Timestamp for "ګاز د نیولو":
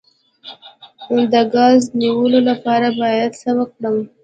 1.53-2.39